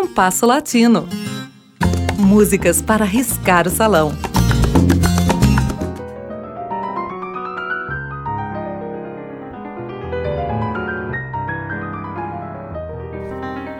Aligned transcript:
Compasso 0.00 0.46
Latino. 0.46 1.08
Músicas 2.16 2.80
para 2.80 3.04
riscar 3.04 3.66
o 3.66 3.70
salão. 3.70 4.12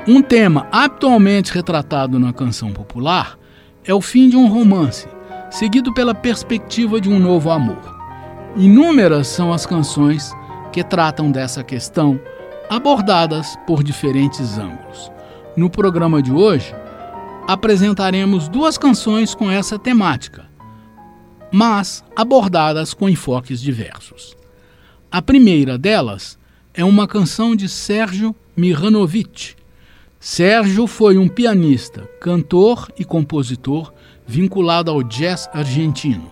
Um 0.08 0.20
tema 0.20 0.66
habitualmente 0.72 1.54
retratado 1.54 2.18
na 2.18 2.32
canção 2.32 2.72
popular 2.72 3.38
é 3.84 3.94
o 3.94 4.00
fim 4.00 4.28
de 4.28 4.36
um 4.36 4.48
romance, 4.48 5.06
seguido 5.52 5.94
pela 5.94 6.16
perspectiva 6.16 7.00
de 7.00 7.08
um 7.08 7.20
novo 7.20 7.48
amor. 7.48 7.96
Inúmeras 8.56 9.28
são 9.28 9.52
as 9.52 9.64
canções 9.64 10.34
que 10.72 10.82
tratam 10.82 11.30
dessa 11.30 11.62
questão, 11.62 12.18
abordadas 12.68 13.56
por 13.68 13.84
diferentes 13.84 14.58
ângulos. 14.58 15.16
No 15.58 15.68
programa 15.68 16.22
de 16.22 16.30
hoje, 16.30 16.72
apresentaremos 17.44 18.48
duas 18.48 18.78
canções 18.78 19.34
com 19.34 19.50
essa 19.50 19.76
temática, 19.76 20.48
mas 21.50 22.04
abordadas 22.14 22.94
com 22.94 23.08
enfoques 23.08 23.60
diversos. 23.60 24.36
A 25.10 25.20
primeira 25.20 25.76
delas 25.76 26.38
é 26.72 26.84
uma 26.84 27.08
canção 27.08 27.56
de 27.56 27.68
Sérgio 27.68 28.36
Mihanovic, 28.56 29.56
Sérgio 30.20 30.86
foi 30.86 31.18
um 31.18 31.26
pianista, 31.26 32.08
cantor 32.20 32.88
e 32.96 33.04
compositor 33.04 33.92
vinculado 34.24 34.92
ao 34.92 35.02
jazz 35.02 35.50
argentino. 35.52 36.30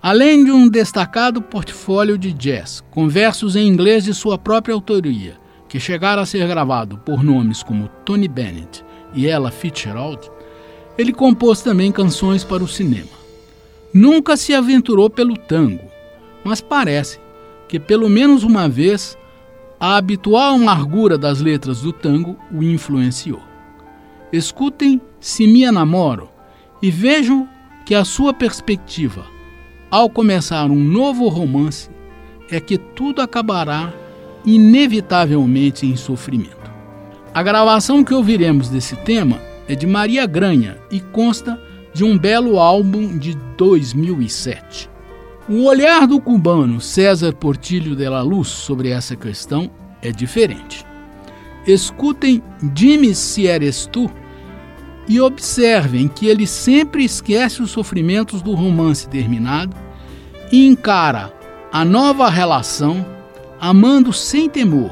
Além 0.00 0.42
de 0.42 0.50
um 0.50 0.70
destacado 0.70 1.42
portfólio 1.42 2.16
de 2.16 2.32
jazz, 2.32 2.82
com 2.90 3.10
versos 3.10 3.56
em 3.56 3.68
inglês 3.68 4.04
de 4.04 4.14
sua 4.14 4.38
própria 4.38 4.74
autoria, 4.74 5.43
que 5.74 5.80
chegaram 5.80 6.22
a 6.22 6.26
ser 6.26 6.46
gravado 6.46 6.98
por 6.98 7.24
nomes 7.24 7.60
como 7.60 7.88
Tony 8.04 8.28
Bennett 8.28 8.84
e 9.12 9.26
Ella 9.26 9.50
Fitzgerald, 9.50 10.30
ele 10.96 11.12
compôs 11.12 11.62
também 11.62 11.90
canções 11.90 12.44
para 12.44 12.62
o 12.62 12.68
cinema. 12.68 13.10
Nunca 13.92 14.36
se 14.36 14.54
aventurou 14.54 15.10
pelo 15.10 15.36
tango, 15.36 15.82
mas 16.44 16.60
parece 16.60 17.18
que 17.66 17.80
pelo 17.80 18.08
menos 18.08 18.44
uma 18.44 18.68
vez 18.68 19.18
a 19.80 19.96
habitual 19.96 20.54
amargura 20.54 21.18
das 21.18 21.40
letras 21.40 21.80
do 21.80 21.92
tango 21.92 22.38
o 22.52 22.62
influenciou. 22.62 23.42
Escutem 24.32 25.00
Se 25.18 25.44
Me 25.44 25.68
Namoro 25.72 26.28
e 26.80 26.88
vejam 26.88 27.48
que 27.84 27.96
a 27.96 28.04
sua 28.04 28.32
perspectiva, 28.32 29.26
ao 29.90 30.08
começar 30.08 30.70
um 30.70 30.78
novo 30.78 31.26
romance, 31.26 31.90
é 32.48 32.60
que 32.60 32.78
tudo 32.78 33.20
acabará 33.20 33.92
inevitavelmente 34.44 35.86
em 35.86 35.96
sofrimento. 35.96 36.70
A 37.32 37.42
gravação 37.42 38.04
que 38.04 38.14
ouviremos 38.14 38.68
desse 38.68 38.96
tema 38.96 39.40
é 39.68 39.74
de 39.74 39.86
Maria 39.86 40.26
Granha 40.26 40.76
e 40.90 41.00
consta 41.00 41.60
de 41.92 42.04
um 42.04 42.18
belo 42.18 42.58
álbum 42.58 43.16
de 43.18 43.34
2007. 43.56 44.90
O 45.48 45.64
olhar 45.64 46.06
do 46.06 46.20
cubano 46.20 46.80
César 46.80 47.32
Portilho 47.32 47.94
de 47.94 48.08
la 48.08 48.22
Luz 48.22 48.48
sobre 48.48 48.90
essa 48.90 49.14
questão 49.14 49.70
é 50.00 50.10
diferente. 50.10 50.84
Escutem 51.66 52.42
Jimmy 52.74 53.14
Se 53.14 53.46
Eres 53.46 53.86
Tu 53.86 54.10
e 55.08 55.20
observem 55.20 56.08
que 56.08 56.26
ele 56.26 56.46
sempre 56.46 57.04
esquece 57.04 57.62
os 57.62 57.70
sofrimentos 57.70 58.42
do 58.42 58.54
romance 58.54 59.08
terminado 59.08 59.76
e 60.50 60.66
encara 60.66 61.32
a 61.72 61.84
nova 61.84 62.28
relação 62.28 63.04
amando 63.66 64.12
sem 64.12 64.46
temor, 64.46 64.90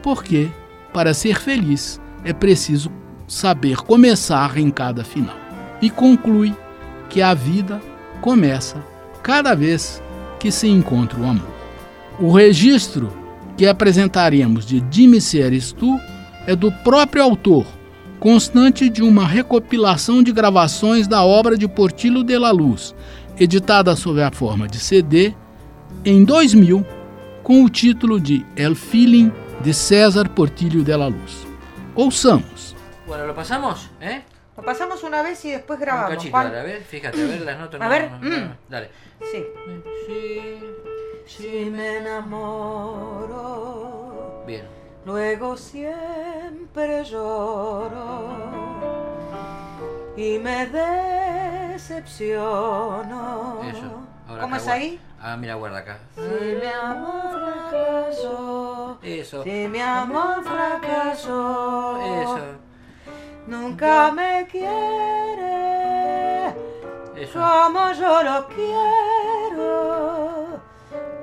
porque, 0.00 0.48
para 0.92 1.12
ser 1.12 1.40
feliz, 1.40 2.00
é 2.24 2.32
preciso 2.32 2.88
saber 3.26 3.78
começar 3.78 4.56
em 4.56 4.70
cada 4.70 5.02
final. 5.02 5.34
E 5.82 5.90
conclui 5.90 6.54
que 7.10 7.20
a 7.20 7.34
vida 7.34 7.82
começa 8.20 8.76
cada 9.20 9.52
vez 9.56 10.00
que 10.38 10.52
se 10.52 10.68
encontra 10.68 11.18
o 11.18 11.24
amor. 11.24 11.52
O 12.20 12.30
registro 12.30 13.12
que 13.56 13.66
apresentaremos 13.66 14.64
de 14.64 14.80
Jimmy 14.92 15.20
Seres 15.20 15.72
Tu 15.72 15.98
é 16.46 16.54
do 16.54 16.70
próprio 16.70 17.20
autor, 17.20 17.66
constante 18.20 18.88
de 18.88 19.02
uma 19.02 19.26
recopilação 19.26 20.22
de 20.22 20.30
gravações 20.30 21.08
da 21.08 21.24
obra 21.24 21.58
de 21.58 21.66
Portillo 21.66 22.22
de 22.22 22.38
la 22.38 22.52
Luz, 22.52 22.94
editada 23.40 23.96
sob 23.96 24.22
a 24.22 24.30
forma 24.30 24.68
de 24.68 24.78
CD 24.78 25.34
em 26.04 26.22
2000, 26.22 26.86
com 27.44 27.62
o 27.64 27.68
título 27.70 28.18
de 28.18 28.44
El 28.56 28.74
Feeling 28.74 29.30
de 29.60 29.72
César 29.74 30.28
Portillo 30.30 30.82
de 30.82 30.96
la 30.96 31.08
Luz. 31.08 31.46
Ouçamos. 31.94 32.74
Bueno, 33.06 33.26
lo 33.26 33.34
pasamos, 33.34 33.90
¿eh? 34.00 34.22
Lo 34.56 34.62
pasamos 34.62 35.02
una 35.02 35.20
vez 35.22 35.44
y 35.44 35.50
después 35.50 35.78
grabamos. 35.78 36.10
Un 36.12 36.16
cachito, 36.16 36.36
a 36.38 36.62
ver, 36.62 36.82
fíjate, 36.82 37.22
a 37.22 37.26
ver 37.26 37.42
las 37.42 37.58
notas. 37.58 37.78
A 37.80 37.84
no, 37.84 37.90
ver, 37.90 38.10
no, 38.10 38.18
mm. 38.18 38.40
no, 38.48 38.56
dale. 38.68 38.88
Sí. 39.30 39.44
Sí, 40.06 40.58
Si 41.26 41.70
me 41.70 41.98
enamoro, 41.98 43.34
bien. 44.46 44.64
luego 45.04 45.56
siempre 45.58 47.04
lloro 47.04 48.28
y 50.16 50.38
me 50.38 50.66
decepciono. 51.74 53.60
Eso. 53.68 54.00
Ahora 54.28 54.42
¿Cómo 54.42 54.54
acá, 54.54 54.64
es 54.64 54.68
ahí? 54.70 54.98
Ah, 55.26 55.38
mira, 55.38 55.54
guarda 55.54 55.78
acá. 55.78 55.96
Si 56.16 56.20
mi 56.20 56.66
amor 56.66 57.22
fracasó, 57.32 58.98
Eso. 59.02 59.42
si 59.42 59.68
mi 59.68 59.80
amor 59.80 60.44
fracasó, 60.44 61.98
Eso. 62.22 62.38
nunca 63.46 64.12
me 64.12 64.46
quiere. 64.52 65.54
Eso. 67.16 67.40
como 67.40 67.92
yo 67.92 68.22
lo 68.22 68.46
quiero. 68.48 69.64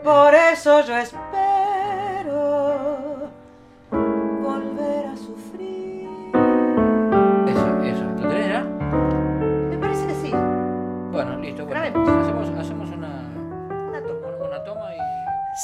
Por 0.04 0.34
eso 0.34 0.82
yo 0.82 0.98
espero 0.98 1.31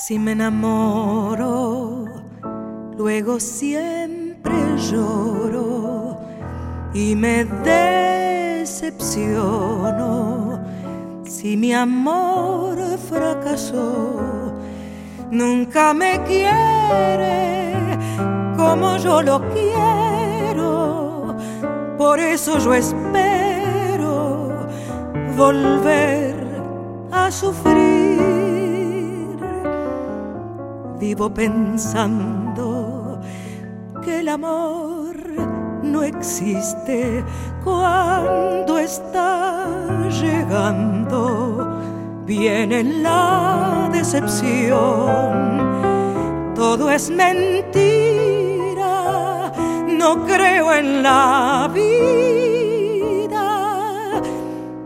Si 0.08 0.16
me 0.18 0.32
enamoro, 0.32 2.06
luego 2.98 3.42
siempre 3.42 4.54
lloro 4.90 6.18
y 6.94 7.14
me 7.14 7.44
decepciono. 8.64 9.04
Si 11.26 11.58
mi 11.58 11.74
amor 11.74 12.78
fracasó, 13.10 14.54
nunca 15.30 15.94
me 15.94 16.24
quiere 16.24 17.76
como 18.56 18.96
yo 18.96 19.22
lo 19.22 19.42
quiero. 19.50 21.36
Por 21.98 22.18
eso 22.22 22.60
yo 22.60 22.74
espero 22.74 24.56
volver 25.36 26.34
a 27.12 27.30
sufrir. 27.30 27.97
Vivo 31.00 31.32
pensando 31.32 33.22
que 34.04 34.22
el 34.22 34.30
amor 34.30 35.16
no 35.84 36.02
existe 36.02 37.24
cuando 37.64 38.80
está 38.80 39.68
llegando. 40.10 41.80
Viene 42.26 42.84
la 42.84 43.90
decepción, 43.94 44.82
todo 46.56 46.90
es 46.90 47.12
mentira, 47.12 47.54
no 49.88 50.26
creo 50.26 50.74
en 50.74 51.04
la 51.04 51.70
vida. 51.72 52.18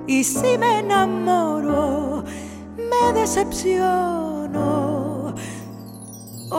Y 0.07 0.25
si 0.25 0.57
me 0.57 0.79
enamoro, 0.79 2.25
me 2.77 3.13
decepciono 3.17 4.20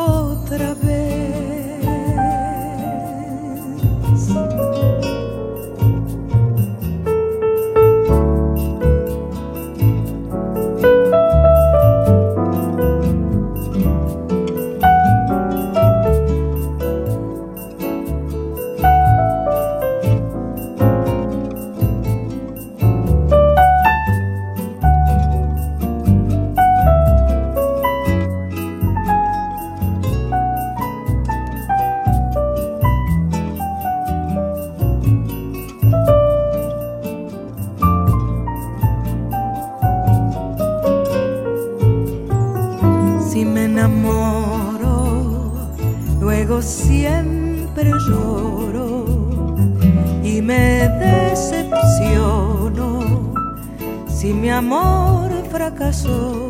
outra 0.03 0.75
vez. 0.75 1.22
Siempre 46.61 47.89
lloro 48.09 49.05
y 50.25 50.43
me 50.43 50.89
decepciono 50.99 53.01
si 54.09 54.35
mi 54.35 54.51
amor 54.51 55.31
fracasó. 55.51 56.49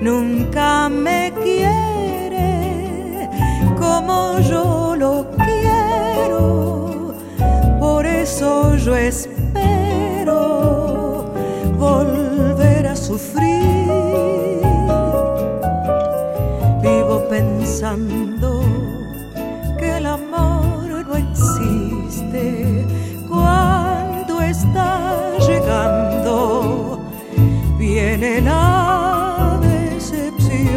Nunca 0.00 0.88
me 0.88 1.32
quiere 1.42 3.28
como 3.78 4.38
yo 4.40 4.94
lo 4.96 5.26
quiero, 5.36 7.14
por 7.80 8.06
eso 8.06 8.76
yo 8.76 8.96
espero 8.96 9.24
volver 11.76 12.86
a 12.86 12.94
sufrir. 12.94 13.77
Que 19.78 19.96
el 19.96 20.04
amor 20.04 21.06
no 21.06 21.14
existe 21.16 22.86
cuando 23.26 24.42
está 24.42 25.38
llegando. 25.38 27.00
Viene 27.78 28.42
la 28.42 29.58
decepción, 29.62 30.76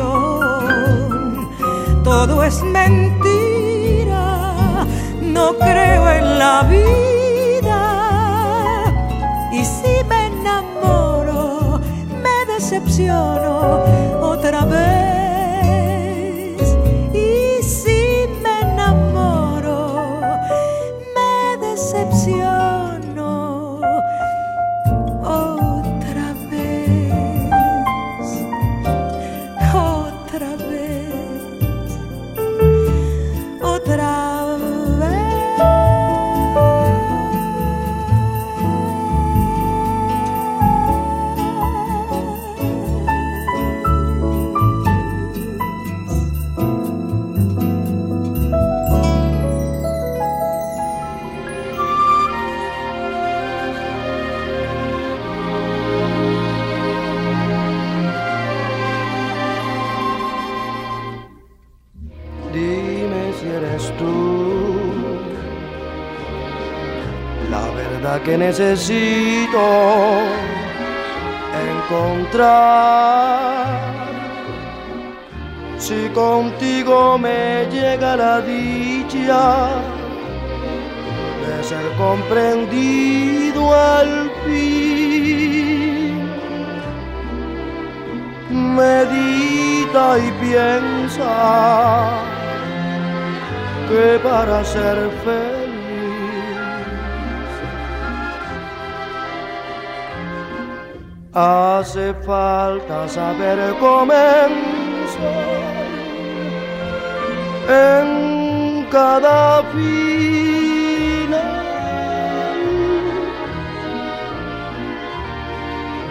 todo 2.06 2.46
es 2.46 2.63
mentira, 2.63 4.16
no 5.22 5.58
creo 5.58 6.10
en 6.12 6.40
la 6.40 6.63
vida. 6.63 7.81
Y 9.52 9.66
si 9.66 10.02
me 10.08 10.28
enamoro, 10.28 11.81
me 12.24 12.46
decepciono 12.54 13.81
otra 14.22 14.63
vez. 14.63 15.11
Tú 63.98 64.72
la 67.52 67.70
verdad 67.72 68.22
que 68.22 68.38
necesito 68.38 69.60
encontrar. 71.70 73.12
Si 75.78 76.10
contigo 76.10 77.18
me 77.18 77.68
llega 77.72 78.16
la 78.16 78.40
dicha 78.42 79.70
de 81.42 81.64
ser 81.64 81.86
comprendido 81.98 83.74
al 83.74 84.32
fin, 84.46 86.22
medita 88.76 90.20
y 90.20 90.32
piensa 90.44 92.31
que 93.92 94.20
para 94.20 94.64
ser 94.64 94.98
feliz 95.24 95.72
hace 101.34 102.14
falta 102.26 103.08
saber 103.08 103.74
comenzar 103.80 104.52
en 107.68 108.88
cada 108.90 109.64
final. 109.74 110.12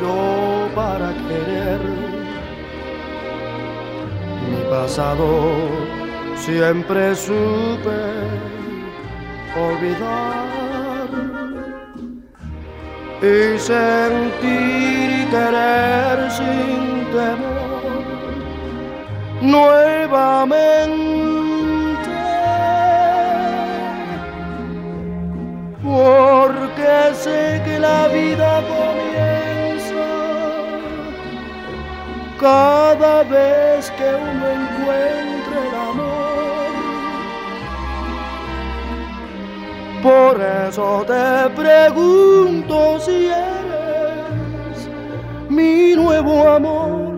Yo 0.01 0.69
para 0.75 1.09
querer 1.29 1.81
mi 4.51 4.61
pasado 4.71 6.00
siempre 6.41 7.15
supe 7.15 8.01
olvidar 9.57 11.09
y 13.21 13.59
sentir 13.59 15.11
y 15.21 15.27
querer 15.31 16.31
sin 16.31 17.05
temor 17.13 18.01
nuevamente. 19.43 20.91
Porque 25.83 27.15
sé 27.15 27.61
que 27.65 27.79
la 27.79 28.09
vida 28.09 28.63
comienza 28.75 30.09
cada 32.41 33.23
vez 33.25 33.91
que 33.99 34.09
uno 34.15 34.47
encuentre 34.59 35.20
Por 40.03 40.41
eso 40.41 41.05
te 41.07 41.51
pregunto 41.55 42.99
si 43.01 43.27
eres 43.27 44.89
mi 45.51 45.95
nuevo 45.95 46.49
amor. 46.49 47.10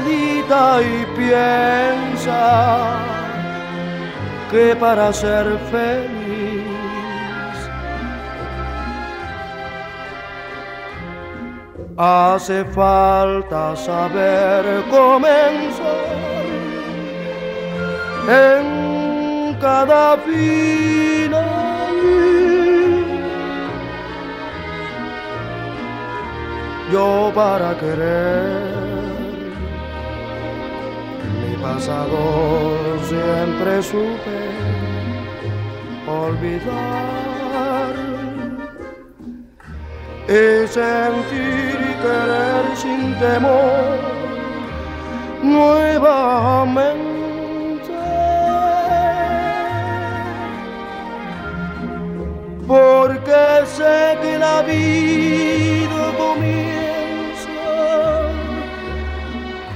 Medita 0.00 0.80
y 0.82 1.06
piensa 1.16 2.96
que 4.50 4.76
para 4.76 5.12
ser 5.12 5.58
feliz 5.70 6.66
hace 11.96 12.64
falta 12.64 13.74
saber 13.76 14.84
comenzar 14.90 16.46
en 18.28 19.56
cada 19.60 20.16
final. 20.18 21.46
Yo 26.92 27.32
para 27.34 27.76
querer 27.78 28.75
pasado 31.66 32.18
siempre 33.08 33.82
supe 33.82 34.38
olvidar 36.24 37.94
y 40.28 40.66
sentir 40.78 41.76
y 41.90 41.94
querer 42.02 42.64
sin 42.82 43.02
temor 43.18 43.98
nuevamente. 45.42 47.04
Porque 52.66 53.42
sé 53.76 54.18
que 54.22 54.38
la 54.38 54.62
vida 54.62 56.04
comienza 56.18 57.62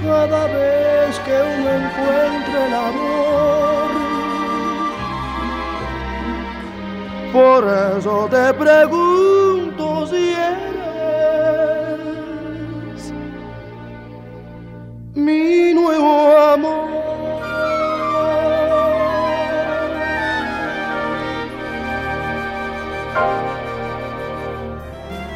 cada 0.03 0.43
vez 0.47 0.80
que 1.31 1.37
uno 1.57 1.69
encuentre 1.81 2.57
el 2.67 2.73
amor. 2.73 3.91
Por 7.31 7.61
eso 7.97 8.13
te 8.29 8.53
pregunto 8.53 10.07
si 10.07 10.33
eres 10.33 10.61
mi 15.13 15.73
nuevo 15.73 16.37
amor. 16.53 16.89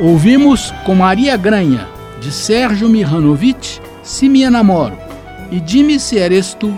Ouvimos 0.01 0.73
com 0.85 0.95
Maria 0.95 1.37
Granha, 1.37 1.87
de 2.21 2.29
Sérgio 2.29 2.89
Mihanovic, 2.89 3.79
Se 4.03 4.27
Me 4.27 4.41
Enamoro, 4.43 5.04
e 5.51 5.59
Dime 5.59 5.99
Se 5.99 6.17
Eres 6.17 6.53
Tu, 6.53 6.73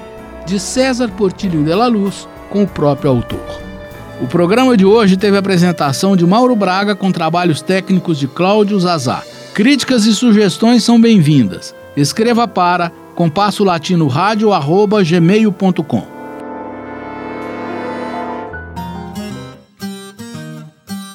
de 0.45 0.59
César 0.59 1.09
Portilho 1.09 1.63
de 1.63 1.73
la 1.73 1.87
Luz, 1.87 2.27
com 2.49 2.63
o 2.63 2.67
próprio 2.67 3.11
autor. 3.11 3.61
O 4.21 4.27
programa 4.27 4.75
de 4.75 4.85
hoje 4.85 5.15
teve 5.15 5.35
a 5.35 5.39
apresentação 5.39 6.15
de 6.15 6.25
Mauro 6.25 6.55
Braga 6.55 6.95
com 6.95 7.11
trabalhos 7.11 7.61
técnicos 7.61 8.17
de 8.17 8.27
Cláudio 8.27 8.79
Zazá. 8.79 9.23
Críticas 9.53 10.05
e 10.05 10.13
sugestões 10.13 10.83
são 10.83 10.99
bem-vindas. 10.99 11.73
Escreva 11.95 12.47
para 12.47 12.91
compasso 13.15 13.63
latino 13.63 14.07
gmail.com. 14.07 16.17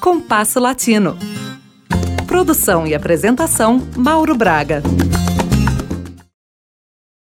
Compasso 0.00 0.58
Latino. 0.58 1.16
Produção 2.26 2.86
e 2.86 2.94
apresentação 2.94 3.82
Mauro 3.96 4.34
Braga. 4.34 4.82